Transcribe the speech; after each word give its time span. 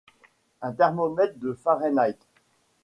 un 0.63 0.71
thermomètre 0.71 1.37
de 1.37 1.53
Fahrenheit. 1.53 2.17